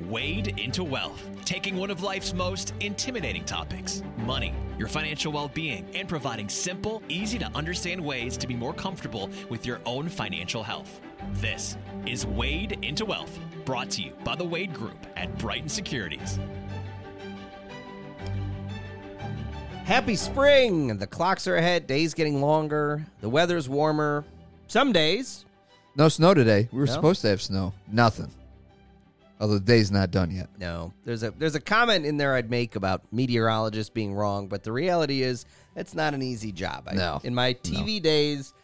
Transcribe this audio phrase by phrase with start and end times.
[0.00, 5.86] Wade into Wealth, taking one of life's most intimidating topics money, your financial well being,
[5.94, 10.62] and providing simple, easy to understand ways to be more comfortable with your own financial
[10.62, 11.00] health.
[11.34, 16.38] This is Wade into Wealth, brought to you by the Wade Group at Brighton Securities.
[19.84, 20.98] Happy spring!
[20.98, 24.24] The clocks are ahead, days getting longer, the weather's warmer.
[24.66, 25.44] Some days.
[25.96, 26.68] No snow today.
[26.72, 26.92] We were No?
[26.92, 27.72] supposed to have snow.
[27.90, 28.30] Nothing.
[29.38, 30.48] Although the day's not done yet.
[30.58, 30.94] No.
[31.04, 34.72] There's a there's a comment in there I'd make about meteorologists being wrong, but the
[34.72, 36.84] reality is it's not an easy job.
[36.86, 37.20] I, No.
[37.22, 38.54] In my TV days,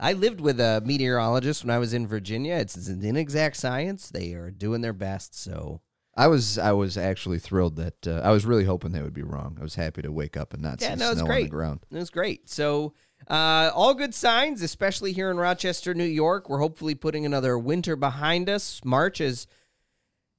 [0.00, 2.54] I lived with a meteorologist when I was in Virginia.
[2.54, 4.08] It's, it's an inexact science.
[4.10, 5.80] They are doing their best, so
[6.16, 9.22] I was I was actually thrilled that uh, I was really hoping they would be
[9.22, 9.56] wrong.
[9.60, 11.80] I was happy to wake up and not Yeah, see no, snow on the ground.
[11.90, 12.50] It was great.
[12.50, 12.94] So,
[13.28, 16.48] uh, all good signs, especially here in Rochester, New York.
[16.50, 18.80] We're hopefully putting another winter behind us.
[18.84, 19.46] March is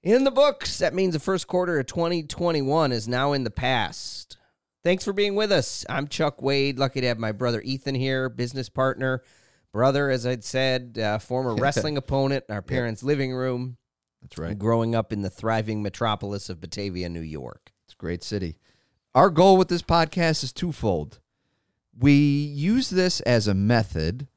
[0.03, 0.77] in the books.
[0.77, 4.37] That means the first quarter of 2021 is now in the past.
[4.83, 5.85] Thanks for being with us.
[5.89, 6.77] I'm Chuck Wade.
[6.77, 9.23] Lucky to have my brother Ethan here, business partner,
[9.71, 13.77] brother, as I'd said, uh, former wrestling opponent in our parents' living room,
[14.21, 14.59] That's right.
[14.59, 17.71] growing up in the thriving metropolis of Batavia, New York.
[17.85, 18.57] It's a great city.
[19.15, 21.19] Our goal with this podcast is twofold.
[21.97, 24.27] We use this as a method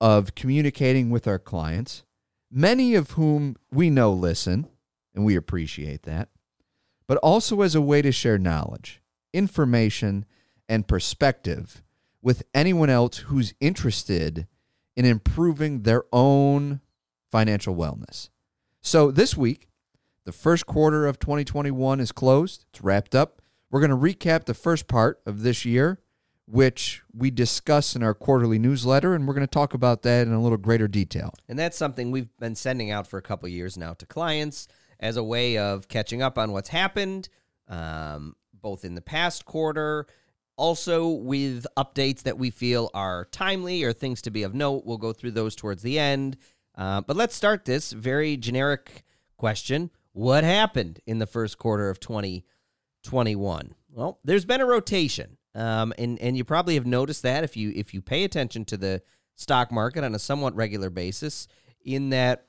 [0.00, 2.04] of communicating with our clients,
[2.50, 4.69] many of whom we know listen,
[5.14, 6.28] and we appreciate that,
[7.06, 10.24] but also as a way to share knowledge, information,
[10.68, 11.82] and perspective
[12.22, 14.46] with anyone else who's interested
[14.96, 16.80] in improving their own
[17.30, 18.28] financial wellness.
[18.80, 19.68] So this week,
[20.24, 23.42] the first quarter of 2021 is closed, it's wrapped up.
[23.70, 26.00] We're going to recap the first part of this year,
[26.46, 30.32] which we discuss in our quarterly newsletter, and we're going to talk about that in
[30.32, 31.32] a little greater detail.
[31.48, 34.66] And that's something we've been sending out for a couple years now to clients
[35.00, 37.28] as a way of catching up on what's happened,
[37.68, 40.06] um, both in the past quarter,
[40.56, 44.84] also with updates that we feel are timely or things to be of note.
[44.84, 46.36] We'll go through those towards the end.
[46.76, 49.04] Uh, but let's start this very generic
[49.36, 53.74] question What happened in the first quarter of 2021?
[53.90, 55.38] Well, there's been a rotation.
[55.54, 58.76] Um, and, and you probably have noticed that if you if you pay attention to
[58.76, 59.02] the
[59.34, 61.48] stock market on a somewhat regular basis,
[61.84, 62.46] in that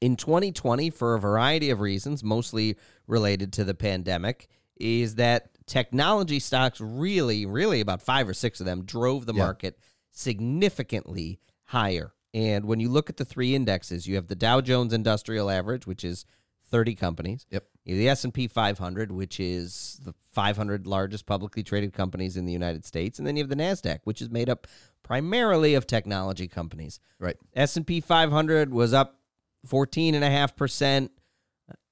[0.00, 6.38] in 2020, for a variety of reasons, mostly related to the pandemic, is that technology
[6.38, 9.44] stocks really, really about five or six of them drove the Yeah.
[9.44, 9.78] market
[10.10, 12.12] significantly higher.
[12.32, 15.86] And when you look at the three indexes, you have the Dow Jones Industrial Average,
[15.86, 16.26] which is
[16.70, 17.46] 30 companies.
[17.50, 17.64] Yep.
[17.84, 22.52] You have the S&P 500, which is the 500 largest publicly traded companies in the
[22.52, 24.66] United States, and then you have the Nasdaq, which is made up
[25.02, 26.98] primarily of technology companies.
[27.20, 27.36] Right.
[27.54, 29.20] S&P 500 was up
[29.66, 31.08] 14.5%.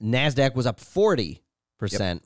[0.02, 1.40] Nasdaq was up 40%.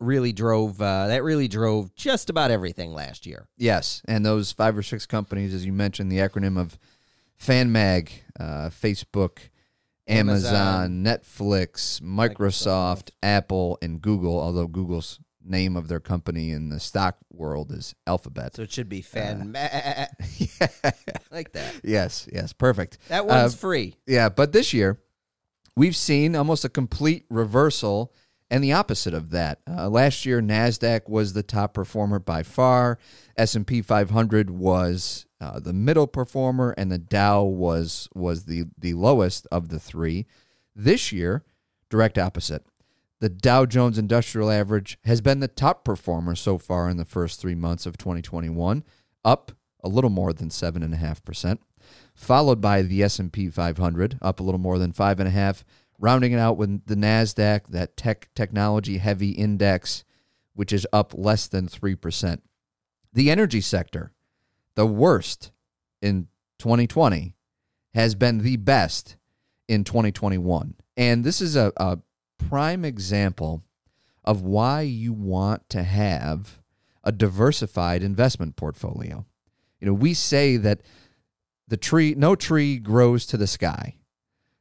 [0.00, 3.48] Really drove uh, that really drove just about everything last year.
[3.56, 6.78] Yes, and those five or six companies, as you mentioned, the acronym of
[7.40, 9.38] FanMag, uh, Facebook,
[10.08, 14.38] Amazon, Netflix, Microsoft, Apple, and Google.
[14.38, 18.56] Although Google's name of their company in the stock world is Alphabet.
[18.56, 19.52] So it should be Uh, fan
[21.30, 21.74] like that.
[21.84, 22.98] yes, yes, perfect.
[23.08, 23.94] That one's Uh, free.
[24.06, 24.98] Yeah, but this year
[25.76, 28.12] we've seen almost a complete reversal
[28.50, 29.60] and the opposite of that.
[29.69, 32.98] Uh, last year, Nasdaq was the top performer by far.
[33.37, 38.65] S and P 500 was uh, the middle performer, and the Dow was was the
[38.78, 40.26] the lowest of the three.
[40.75, 41.44] This year,
[41.91, 42.65] direct opposite.
[43.19, 47.41] The Dow Jones Industrial Average has been the top performer so far in the first
[47.41, 48.84] three months of 2021,
[49.25, 51.60] up a little more than seven and a half percent
[52.16, 55.65] followed by the S&P 500 up a little more than five and a half
[55.99, 60.03] rounding it out with the NASDAQ that tech technology heavy index
[60.54, 62.41] which is up less than 3%
[63.12, 64.12] the energy sector
[64.75, 65.53] the worst
[66.03, 66.27] in
[66.59, 67.34] 2020
[67.95, 69.16] has been the best
[69.69, 71.98] in 2021 and this is a, a
[72.39, 73.62] prime example
[74.24, 76.59] of why you want to have
[77.04, 79.24] a diversified investment portfolio.
[79.80, 80.80] You know we say that
[81.68, 83.97] the tree no tree grows to the sky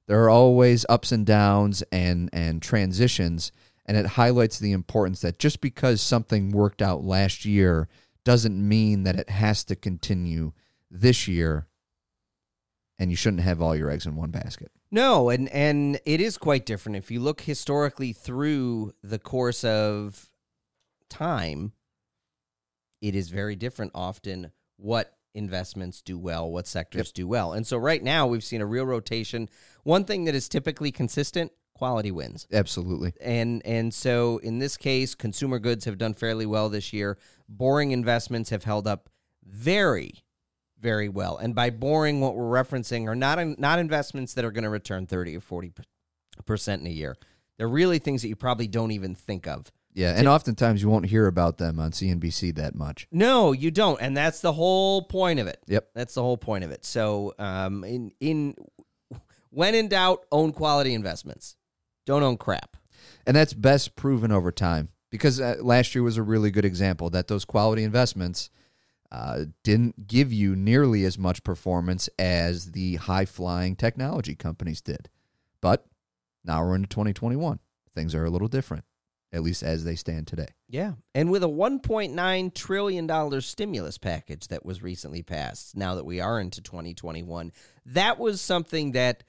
[0.07, 3.51] there are always ups and downs and and transitions
[3.85, 7.87] and it highlights the importance that just because something worked out last year
[8.23, 10.51] doesn't mean that it has to continue
[10.89, 11.67] this year
[12.97, 16.37] and you shouldn't have all your eggs in one basket No, and and it is
[16.37, 20.29] quite different if you look historically through the course of
[21.09, 21.73] time.
[23.01, 27.53] It is very different often what investments do well, what sectors do well.
[27.53, 29.49] And so right now we've seen a real rotation.
[29.83, 32.47] One thing that is typically consistent, quality wins.
[32.51, 33.13] Absolutely.
[33.21, 37.17] And and so in this case, consumer goods have done fairly well this year.
[37.47, 39.09] Boring investments have held up
[39.43, 40.23] very
[40.79, 41.37] very well.
[41.37, 45.07] And by boring what we're referencing are not not investments that are going to return
[45.07, 45.73] 30 or 40%
[46.67, 47.15] in a year.
[47.57, 49.71] They're really things that you probably don't even think of.
[49.95, 53.07] Yeah, and oftentimes you won't hear about them on CNBC that much.
[53.11, 55.63] No, you don't, and that's the whole point of it.
[55.67, 55.89] Yep.
[55.95, 56.83] That's the whole point of it.
[56.83, 58.55] So, um, in in
[59.51, 61.55] when in doubt, own quality investments.
[62.05, 62.75] Don't own crap.
[63.25, 67.09] And that's best proven over time because uh, last year was a really good example
[67.11, 68.49] that those quality investments
[69.11, 75.09] uh, didn't give you nearly as much performance as the high flying technology companies did.
[75.61, 75.85] But
[76.43, 77.59] now we're into 2021.
[77.93, 78.83] Things are a little different,
[79.35, 80.47] at least as they stand today.
[80.69, 80.93] Yeah.
[81.13, 86.39] And with a $1.9 trillion stimulus package that was recently passed, now that we are
[86.39, 87.51] into 2021,
[87.87, 89.23] that was something that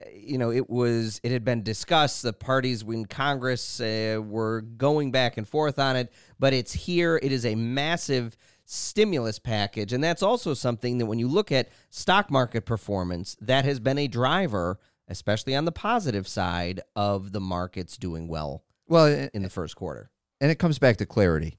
[0.00, 4.60] uh, you know it was it had been discussed the parties in congress uh, were
[4.60, 9.92] going back and forth on it but it's here it is a massive stimulus package
[9.92, 13.98] and that's also something that when you look at stock market performance that has been
[13.98, 19.50] a driver especially on the positive side of the markets doing well Well, in the
[19.50, 20.10] first quarter
[20.40, 21.58] and it comes back to clarity.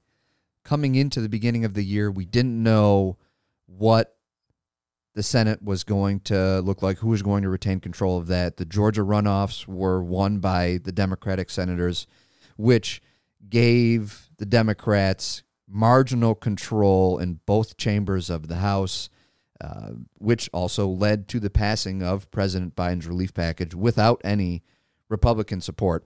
[0.62, 3.16] Coming into the beginning of the year, we didn't know
[3.66, 4.16] what
[5.14, 8.58] the Senate was going to look like, who was going to retain control of that.
[8.58, 12.06] The Georgia runoffs were won by the Democratic senators,
[12.56, 13.00] which
[13.48, 19.08] gave the Democrats marginal control in both chambers of the House,
[19.60, 24.62] uh, which also led to the passing of President Biden's relief package without any
[25.08, 26.04] Republican support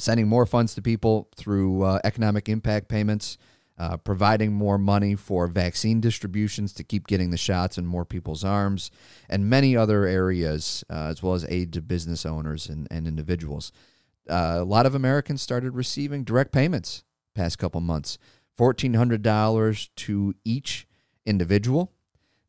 [0.00, 3.36] sending more funds to people through uh, economic impact payments,
[3.78, 8.44] uh, providing more money for vaccine distributions to keep getting the shots in more people's
[8.44, 8.90] arms,
[9.28, 13.72] and many other areas, uh, as well as aid to business owners and, and individuals.
[14.28, 17.04] Uh, a lot of Americans started receiving direct payments
[17.34, 18.18] past couple months,
[18.58, 20.86] $1,400 to each
[21.24, 21.92] individual.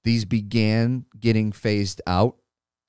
[0.03, 2.37] These began getting phased out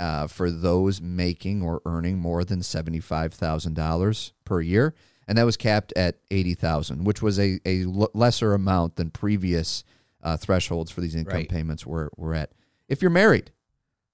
[0.02, 4.94] uh, for those making or earning more than $75,000 per year.
[5.28, 9.84] And that was capped at 80000 which was a, a l- lesser amount than previous
[10.22, 11.48] uh, thresholds for these income Right.
[11.48, 12.50] payments were, were at.
[12.88, 13.50] If you're married,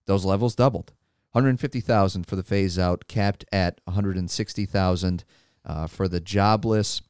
[0.07, 0.93] those levels doubled.
[1.33, 5.25] 150,000 for the phase out, capped at 160,000
[5.65, 7.03] uh, for the jobless.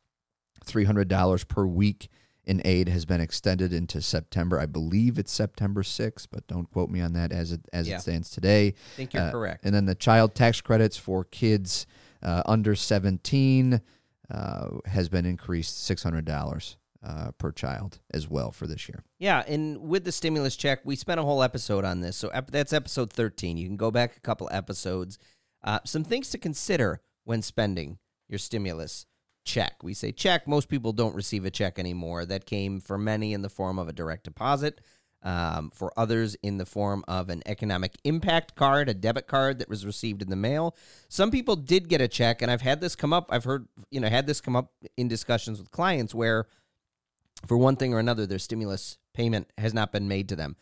[0.66, 2.08] $300 per week
[2.48, 4.58] in aid has been extended into September.
[4.58, 7.96] I believe it's September 6th, but don't quote me on that as it as Yeah.
[7.96, 8.68] it stands today.
[8.68, 11.86] i think you're Uh, correct And then the child tax credits for kids
[12.22, 13.80] uh, under 17
[14.30, 19.04] uh, has been increased $600 uh, per child as well for this year.
[19.18, 22.16] Yeah, and with the stimulus check, we spent a whole episode on this.
[22.16, 23.56] So ep- that's episode 13.
[23.56, 25.18] You can go back a couple episodes.
[25.62, 27.98] Uh, some things to consider when spending
[28.28, 29.06] your stimulus
[29.48, 29.82] check.
[29.82, 30.46] We say check.
[30.46, 32.26] Most people don't receive a check anymore.
[32.26, 34.80] That came for many in the form of a direct deposit.
[35.20, 39.68] Um, for others, in the form of an economic impact card, a debit card that
[39.68, 40.76] was received in the mail.
[41.08, 43.26] Some people did get a check, and I've had this come up.
[43.30, 46.46] I've heard, you know, had this come up in discussions with clients where
[47.46, 50.54] for one thing or another, their stimulus payment has not been made to them.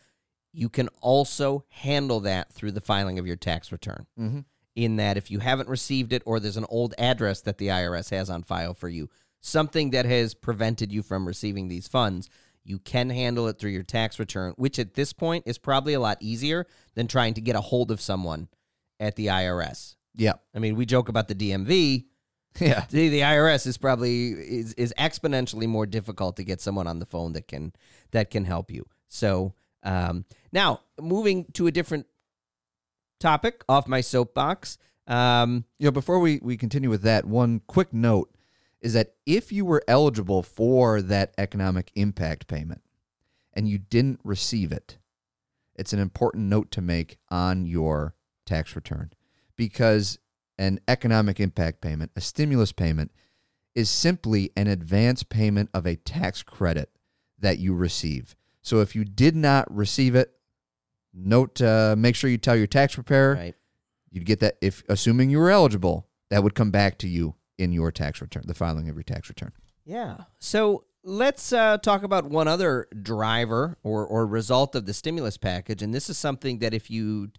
[0.53, 4.07] You can also handle that through the filing of your tax return.
[4.19, 4.39] Mm-hmm.
[4.77, 8.11] In that, if you haven't received it or there's an old address that the IRS
[8.11, 9.09] has on file for you,
[9.41, 12.29] something that has prevented you from receiving these funds,
[12.63, 15.99] you can handle it through your tax return, which at this point is probably a
[15.99, 18.49] lot easier than trying to get a hold of someone
[18.99, 19.95] at the IRS.
[20.13, 20.33] Yeah.
[20.53, 22.05] I mean, we joke about the DMV,
[22.59, 22.85] Yeah.
[22.91, 27.05] the, the IRS is probably is, is exponentially more difficult to get someone on the
[27.07, 27.73] phone that can
[28.11, 28.85] that can help you.
[29.07, 32.05] So um, now moving to a different
[33.19, 34.77] topic off my soapbox.
[35.07, 38.33] Um, You know, before we, we continue with that, one quick note
[38.81, 42.81] is that if you were eligible for that economic impact payment
[43.53, 44.97] and you didn't receive it,
[45.75, 49.11] it's an important note to make on your tax return
[49.55, 50.19] because
[50.57, 53.11] an economic impact payment, a stimulus payment,
[53.75, 56.89] is simply an advance payment of a tax credit
[57.37, 58.35] that you receive.
[58.61, 60.36] So if you did not receive it,
[61.17, 63.55] note uh, make sure you tell your tax preparer right.
[64.11, 67.71] you'd get that if assuming you were eligible that would come back to you in
[67.73, 69.51] your tax return the filing of your tax return
[69.85, 70.17] Yeah.
[70.39, 75.81] So let's uh, talk about one other driver or, or result of the stimulus package.
[75.81, 77.29] And this is something that if you,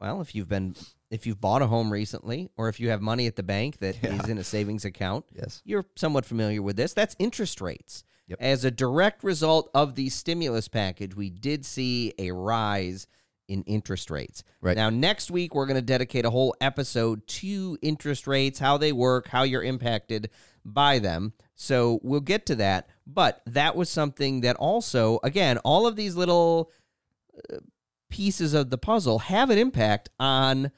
[0.00, 0.74] well, if you've been,
[1.10, 3.96] if you've bought a home recently or if you have money at the bank that
[4.02, 4.30] is Yeah.
[4.32, 6.94] in a savings account, yes you're somewhat familiar with this.
[6.94, 8.02] That's interest rates.
[8.28, 8.38] Yep.
[8.40, 13.06] As a direct result of the stimulus package, we did see a rise
[13.48, 14.42] in interest rates.
[14.60, 14.76] Right.
[14.76, 18.92] Now, next week, we're going to dedicate a whole episode to interest rates, how they
[18.92, 20.30] work, how you're impacted
[20.64, 21.32] by them.
[21.54, 22.88] So we'll get to that.
[23.06, 26.72] But that was something that also, again, all of these little
[27.52, 27.58] uh,
[28.10, 30.72] pieces of the puzzle have an impact on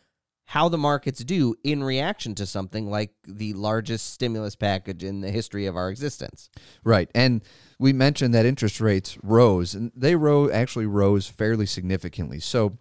[0.49, 5.31] how the markets do in reaction to something like the largest stimulus package in the
[5.31, 6.49] history of our existence.
[6.83, 7.11] Right.
[7.15, 7.43] And
[7.79, 12.41] we mentioned that interest rates rose, and they rose actually rose fairly significantly.
[12.41, 12.79] So,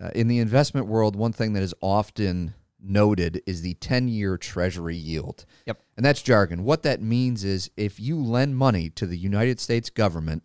[0.00, 4.38] uh, in the investment world, one thing that is often noted is the 10 year
[4.38, 5.44] treasury yield.
[5.66, 5.82] Yep.
[5.98, 6.64] And that's jargon.
[6.64, 10.42] What that means is if you lend money to the United States government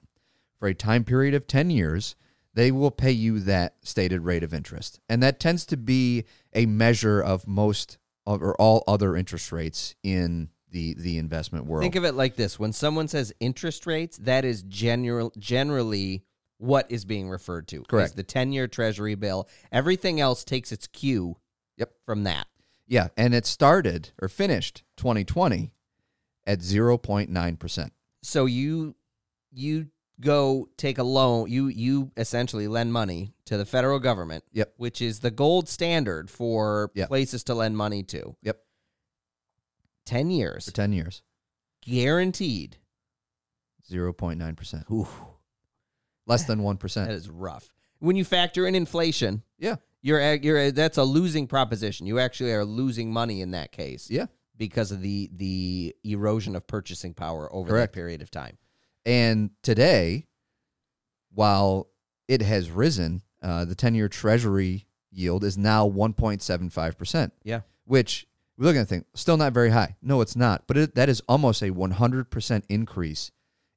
[0.60, 2.18] for a time period of 10 years,
[2.54, 5.00] they will pay you that stated rate of interest.
[5.08, 9.96] And that tends to be a measure of most of, or all other interest rates
[10.04, 11.84] in the the investment world.
[11.84, 16.24] Think of it like this: when someone says interest rates, that is general generally
[16.58, 17.84] what is being referred to.
[17.84, 18.10] Correct.
[18.10, 19.48] Is the ten-year Treasury bill.
[19.72, 21.38] Everything else takes its cue.
[21.78, 21.92] Yep.
[22.06, 22.48] From that.
[22.88, 25.72] Yeah, and it started or finished 2020
[26.46, 27.90] at 0.9%.
[28.24, 28.96] So you
[29.52, 29.88] you
[30.22, 31.50] go take a loan.
[31.50, 34.44] You you essentially lend money to the federal government.
[34.54, 34.74] Yep.
[34.78, 37.08] Which is the gold standard for Yep.
[37.10, 38.36] places to lend money to.
[38.44, 38.60] Yep.
[40.06, 41.22] Ten years, For 10 years,
[41.82, 42.78] guaranteed.
[43.92, 44.84] 0.9%.
[44.92, 45.08] Ooh,
[46.28, 46.80] Less than 1%.
[46.80, 47.08] percent.
[47.10, 47.72] that is rough.
[48.00, 49.76] When you factor in inflation, Yeah.
[50.02, 52.08] You're uh, you're uh, that's a losing proposition.
[52.08, 54.28] You actually are losing money in that case Yeah.
[54.56, 57.92] because of the the erosion of purchasing power over Correct.
[57.92, 58.58] that period of time.
[59.06, 60.26] And today,
[61.34, 61.88] while
[62.28, 67.62] it has risen, uh, the 10 year treasury yield is now 1.75%, Yeah.
[67.86, 68.28] which
[68.58, 69.96] we're looking at the thing, still not very high.
[70.02, 70.68] No, it's not.
[70.68, 73.32] But it, that is almost a 100% increase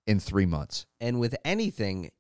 [0.07, 0.87] in three months.
[1.01, 2.11] And with anything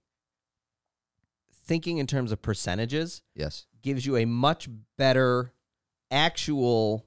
[1.64, 3.66] thinking in terms of percentages Yes.
[3.82, 5.52] gives you a much better
[6.10, 7.06] actual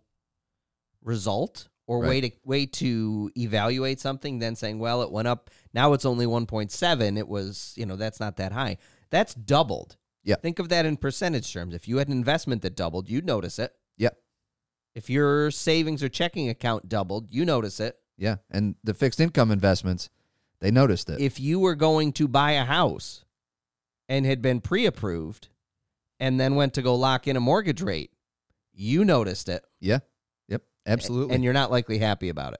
[1.03, 5.93] result or way to way to evaluate something than saying, well, it went up, now
[5.93, 8.77] it's only 1.7, it was, you know, that's not that high.
[9.11, 9.97] That's doubled.
[10.23, 10.35] Yeah.
[10.35, 11.75] Think of that in percentage terms.
[11.75, 13.71] If you had an investment that doubled, you'd notice it.
[13.97, 14.17] Yep.
[14.95, 17.95] If your savings or checking account doubled, you notice it.
[18.17, 18.37] Yeah.
[18.49, 20.09] And the fixed income investments,
[20.61, 21.19] they noticed it.
[21.19, 23.23] If you were going to buy a house
[24.09, 25.49] and had been pre-approved
[26.19, 28.11] and then went to go lock in a mortgage rate,
[28.73, 29.63] you noticed it.
[29.79, 29.99] yeah.
[30.85, 31.35] Absolutely.
[31.35, 32.59] And you're not likely happy about it.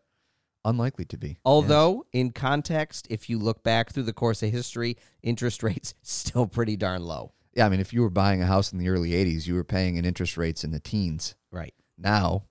[0.64, 1.38] unlikely to be.
[1.46, 6.48] Although, in context, if you look back through the course of history, interest rates still
[6.48, 7.34] pretty darn low.
[7.54, 9.64] Yeah, I mean, if you were buying a house in the early 80s, you were
[9.64, 11.36] paying an interest rates in the teens.
[11.52, 11.74] Right.
[11.98, 12.44] Now,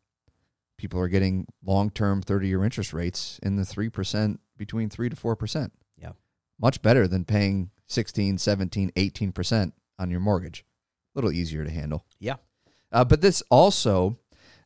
[0.78, 5.16] people are getting long term 30 year interest rates in the 3%, between 3 to
[5.16, 5.70] 4%.
[5.98, 6.12] Yeah.
[6.58, 10.64] Much better than paying 16, 17, 18% on your mortgage.
[11.14, 12.04] A little easier to handle.
[12.18, 12.36] Yeah.
[12.90, 14.16] Uh, but this also,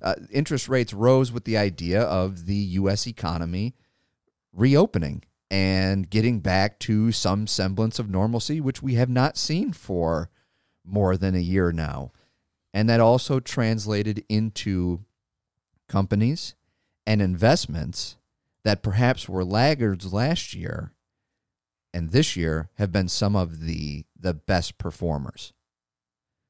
[0.02, 3.06] uh, interest rates rose with the idea of the U.S.
[3.06, 3.74] economy
[4.52, 10.30] reopening and getting back to some semblance of normalcy, which we have not seen for
[10.84, 12.12] more than a year now.
[12.74, 15.04] And that also translated into
[15.88, 16.54] companies
[17.06, 18.16] and investments
[18.62, 20.92] that perhaps were laggards last year
[21.92, 25.52] and this year have been some of the the best performers.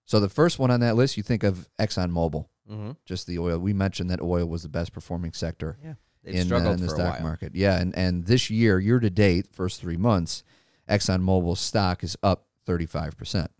[0.04, 2.90] So the first one on that list, you think of ExxonMobil, Mm-hmm.
[3.04, 3.58] just the oil.
[3.58, 5.94] We mentioned that oil was the best performing sector Yeah.
[6.24, 7.22] In, uh, struggled in the for a stock while.
[7.22, 7.54] market.
[7.54, 10.42] Yeah, and and this year, year to date, first three months,
[10.88, 13.50] ExxonMobil's stock is up thirty five percent.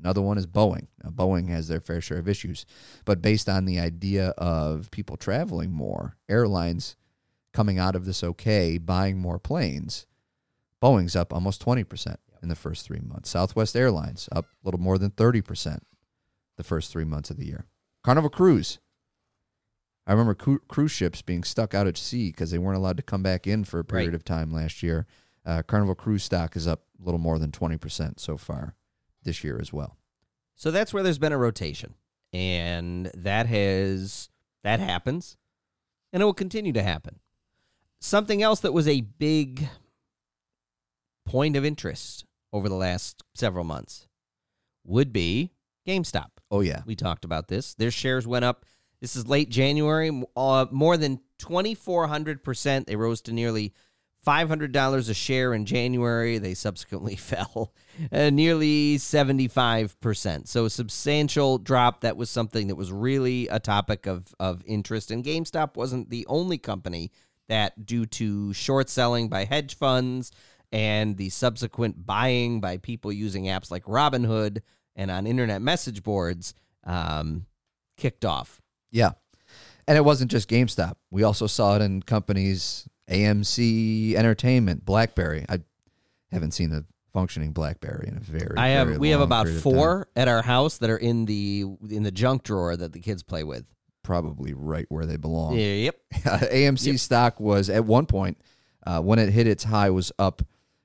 [0.00, 0.86] Another one is Boeing.
[1.02, 2.64] Now, Boeing has their fair share of issues,
[3.04, 6.94] but based on the idea of people traveling more, airlines
[7.52, 10.06] coming out of this okay, buying more planes,
[10.80, 13.30] Boeing's up almost twenty percent in the first three months.
[13.30, 15.82] Southwest Airlines up a little more than thirty percent
[16.56, 17.66] the first three months of the year.
[18.08, 18.78] Carnival Cruise
[20.06, 23.02] I remember cru- cruise ships being stuck out at sea because they weren't allowed to
[23.02, 24.14] come back in for a period Right.
[24.14, 25.06] of time last year.
[25.44, 28.74] Uh, Carnival Cruise stock is up a little more than 20% so far
[29.24, 29.98] this year as well.
[30.56, 31.96] So that's where there's been a rotation.
[32.32, 34.30] And that has
[34.64, 35.36] that happens.
[36.10, 37.20] And it will continue to happen.
[38.00, 39.68] Something else that was a big
[41.26, 42.24] point of interest
[42.54, 44.08] over the last several months
[44.82, 45.52] would be
[45.88, 46.28] GameStop.
[46.50, 46.82] Oh, yeah.
[46.86, 47.74] We talked about this.
[47.74, 48.66] Their shares went up.
[49.00, 52.86] This is late January, uh, more than 2,400%.
[52.86, 53.72] They rose to nearly
[54.26, 56.38] $500 a share in January.
[56.38, 57.72] They subsequently fell
[58.12, 60.48] uh, nearly 75%.
[60.48, 62.02] So a substantial drop.
[62.02, 65.10] That was something that was really a topic of, of interest.
[65.10, 67.12] And GameStop wasn't the only company
[67.48, 70.32] that, due to short selling by hedge funds
[70.70, 74.60] and the subsequent buying by people using apps like Robinhood,
[74.98, 76.52] and on internet message boards
[76.84, 77.46] um,
[77.96, 78.60] kicked off.
[78.90, 79.12] Yeah.
[79.86, 80.96] And it wasn't just GameStop.
[81.10, 85.46] We also saw it in companies AMC Entertainment, BlackBerry.
[85.48, 85.60] I
[86.30, 89.58] haven't seen a functioning BlackBerry in a very I have very we have about period
[89.58, 89.72] of time.
[89.72, 93.22] four at our house that are in the in the junk drawer that the kids
[93.22, 93.64] play with.
[94.02, 95.56] probably right where they belong.
[95.56, 95.96] Yep.
[96.12, 98.38] AMC stock was at one point
[98.86, 100.42] uh, when it hit its high was up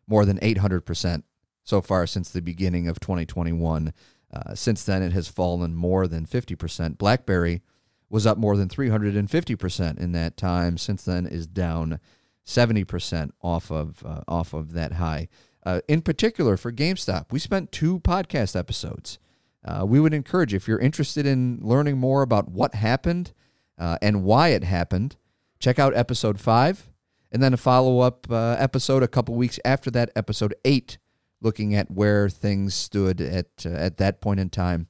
[0.07, 1.23] more than 800%
[1.63, 3.93] so far since the beginning of 2021.
[4.33, 6.97] Uh, since then, it has fallen more than 50%.
[6.97, 7.61] BlackBerry
[8.09, 10.77] was up more than 350% in that time.
[10.77, 11.99] Since then, is down
[12.45, 15.29] 70% off of uh, off of that high.
[15.65, 19.17] Uh, in particular, for GameStop, we spent two podcast episodes.
[19.65, 23.31] Uh, we would encourage if you're interested in learning more about what happened
[23.77, 25.15] uh, and why it happened,
[25.59, 26.89] check out episode five,
[27.31, 30.97] and then a follow up uh, episode a couple weeks after that, episode eight,
[31.43, 34.87] looking at where things stood at uh, at that point in time.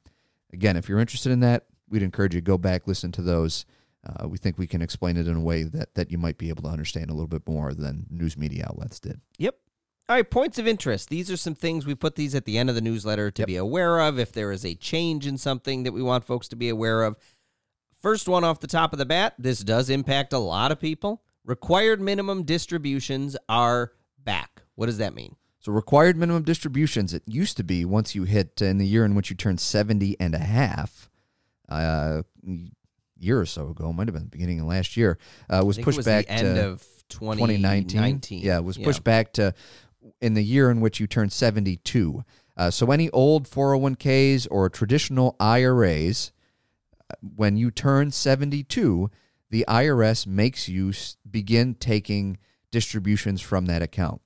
[0.54, 3.66] Again, if you're interested in that, we'd encourage you to go back listen to those.
[4.06, 6.50] Uh, we think we can explain it in a way that that you might be
[6.50, 9.20] able to understand a little bit more than news media outlets did.
[9.40, 9.56] Yep.
[10.10, 11.10] All right, points of interest.
[11.10, 13.48] These are some things we put these at the end of the newsletter to Yep.
[13.48, 16.58] be aware of if there is a change in something that we want folks to
[16.58, 17.16] be aware of.
[18.02, 21.24] First one off the top of the bat, this does impact a lot of people.
[21.46, 24.64] Required minimum distributions are back.
[24.76, 25.38] What does that mean?
[25.64, 29.06] So required minimum distributions, it used to be once you hit uh, in the year
[29.06, 31.10] in which you turned 70 and a half,
[31.70, 32.24] uh,
[33.18, 35.18] year or so ago, might have been the beginning of last year,
[35.50, 37.88] uh, was pushed it was back the end of 2019.
[37.88, 38.42] 2019.
[38.42, 39.54] Yeah, it was pushed back to
[40.20, 42.26] in the year in which you turned 72.
[42.58, 46.34] Uh, so any old 401ks or traditional IRAs,
[47.10, 49.10] uh, when you turn 72,
[49.50, 50.92] the IRS makes you
[51.32, 52.38] begin taking
[52.70, 54.22] distributions from that account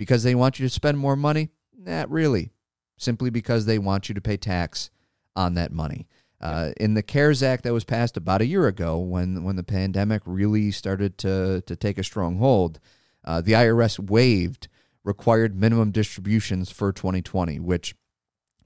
[0.00, 1.50] because they want you to spend more money.
[1.76, 2.52] Not really,
[2.96, 4.88] simply because they want you to pay tax
[5.36, 6.08] on that money.
[6.40, 9.62] Uh, in the CARES Act that was passed about a year ago, when when the
[9.62, 12.80] pandemic really started to to take a strong hold,
[13.26, 14.68] uh, the IRS waived
[15.04, 17.94] required minimum distributions for 2020, which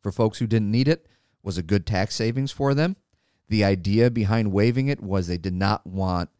[0.00, 1.08] for folks who didn't need it
[1.42, 2.94] was a good tax savings for them.
[3.48, 6.30] The idea behind waiving it was they did not want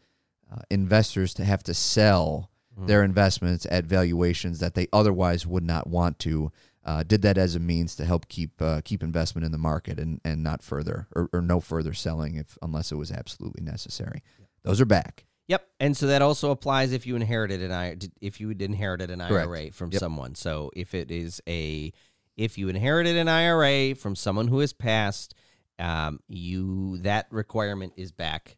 [0.52, 5.86] uh, investors to have to sell their investments at valuations that they otherwise would not
[5.86, 6.52] want to.
[6.84, 9.98] Uh, did that as a means to help keep uh, keep investment in the market
[9.98, 14.22] and, and not further or, or no further selling if unless it was absolutely necessary.
[14.64, 15.24] Those are back.
[15.48, 19.20] Yep, and so that also applies if you inherited an I if you inherited an
[19.20, 19.48] Correct.
[19.48, 20.00] IRA from Yep.
[20.00, 20.34] someone.
[20.34, 21.92] So if it is a
[22.36, 25.34] if you inherited an IRA from someone who has passed,
[25.78, 28.56] um, you that requirement is back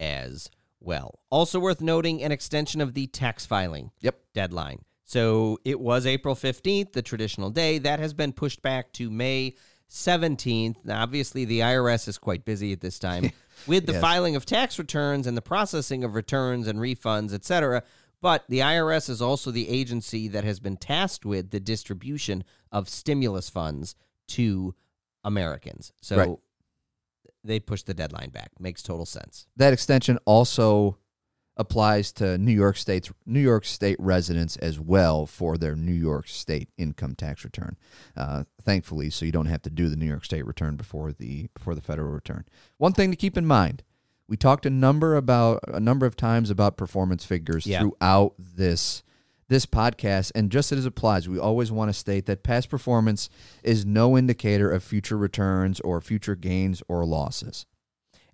[0.00, 0.50] as
[0.80, 1.18] well.
[1.30, 4.18] Also worth noting, an extension of the tax filing Yep.
[4.34, 4.84] deadline.
[5.04, 7.78] So it was April 15th, the traditional day.
[7.78, 9.54] That has been pushed back to May
[9.90, 10.76] 17th.
[10.84, 13.30] Now, obviously, the IRS is quite busy at this time
[13.66, 14.00] with the Yes.
[14.02, 17.82] filing of tax returns and the processing of returns and refunds, etc.
[18.20, 22.88] But the IRS is also the agency that has been tasked with the distribution of
[22.88, 23.94] stimulus funds
[24.28, 24.74] to
[25.24, 25.92] Americans.
[26.02, 26.38] So Right.
[27.44, 28.50] They pushed the deadline back.
[28.58, 29.46] Makes total sense.
[29.56, 30.98] That extension also
[31.56, 36.28] applies to New York State's New York State residents as well for their New York
[36.28, 37.76] State income tax return.
[38.16, 41.48] Uh, thankfully, so you don't have to do the New York State return before the
[41.54, 42.44] before the federal return.
[42.76, 43.82] One thing to keep in mind:
[44.28, 47.80] we talked a number about a number of times about performance figures Yeah.
[47.80, 49.02] throughout this
[49.48, 53.30] this podcast, and just as it applies, we always want to state that past performance
[53.62, 57.66] is no indicator of future returns or future gains or losses.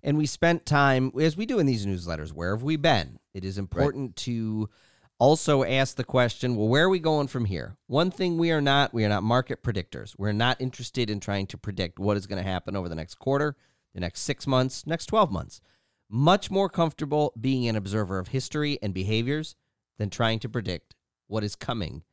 [0.03, 3.17] and we spent time as we do in these newsletters where have we been?
[3.33, 4.69] It is important to
[5.17, 7.75] also ask the question well where are we going from here?
[7.87, 10.13] One thing we are not we are not market predictors.
[10.17, 13.15] We're not interested in trying to predict what is going to happen over the next
[13.15, 13.55] quarter
[13.93, 15.61] the next six months next 12 months.
[16.09, 19.55] Much more comfortable being an observer of history and behaviors
[19.97, 20.94] than trying to predict
[21.27, 22.03] what is coming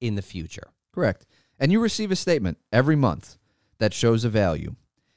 [0.00, 1.26] in the future Correct.
[1.58, 3.36] And you receive a statement every month
[3.78, 4.76] that shows a value.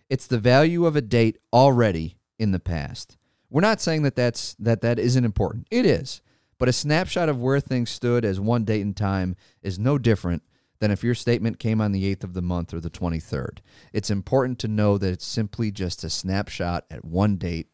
[0.10, 3.18] It's the value of a date already in the past.
[3.50, 5.68] We're not saying that that's that that isn't important.
[5.70, 6.22] It is.
[6.58, 10.42] But a snapshot of where things stood as one date and time is no different
[10.80, 13.60] than if your statement came on the 8th of the month or the 23rd.
[13.94, 17.68] It's important to know that it's simply just a snapshot at one date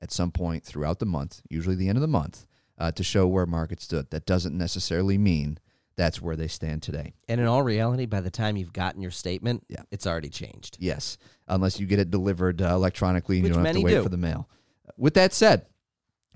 [0.00, 2.46] at some point throughout the month, usually the end of the month,
[2.78, 4.10] uh, to show where markets stood.
[4.10, 5.58] That doesn't necessarily mean
[5.96, 7.12] that's where they stand today.
[7.28, 9.82] and in all reality by the time you've gotten your statement Yeah.
[9.90, 13.66] it's already changed Yes, unless you get it delivered uh, electronically and Which you don't
[13.66, 14.02] have to wait do.
[14.02, 14.48] for the mail.
[14.96, 15.66] With that said,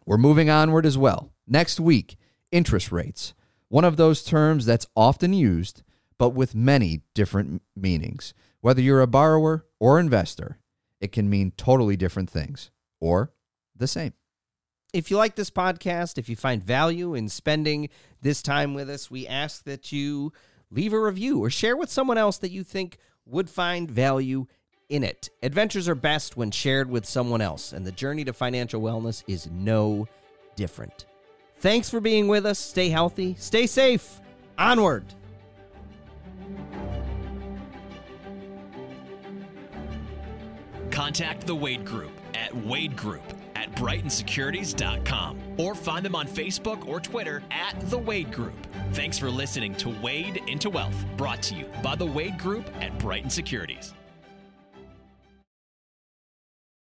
[0.05, 1.33] we're moving onward as well.
[1.49, 2.17] Next week,
[2.53, 3.33] interest rates.
[3.69, 5.83] One of those terms that's often used,
[6.19, 8.35] but with many different meanings.
[8.61, 10.59] Whether you're a borrower or investor,
[11.01, 12.71] it can mean totally different things
[13.01, 13.33] or
[13.75, 14.13] the same.
[14.97, 17.91] If you like this podcast, if you find value in spending
[18.23, 20.33] this time with us, we ask that you
[20.71, 24.47] leave a review or share with someone else that you think would find value
[24.89, 25.29] in it.
[25.43, 29.51] Adventures are best when shared with someone else, and the journey to financial wellness is
[29.51, 30.09] no
[30.55, 31.05] different.
[31.59, 32.59] Thanks for being with us.
[32.59, 34.23] Stay healthy, stay safe.
[34.57, 35.05] Onward.
[40.91, 43.23] Contact the Wade Group at Wade Group
[43.57, 48.55] at BrightonSecurities.com or find them on Facebook or Twitter at The Wade Group.
[48.93, 52.97] Thanks for listening to Wade into Wealth, brought to you by The Wade Group at
[52.99, 53.95] Brighton Securities.